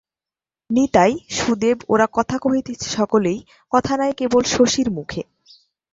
[0.69, 3.39] নিতাই, সুদেব ওরা কথা কহিতেছে সকলেই,
[3.71, 5.21] কথা নাই কেবল শশীর মুখে।